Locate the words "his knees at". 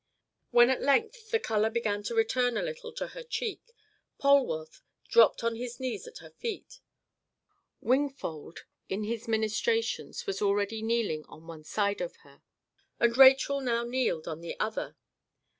5.57-6.17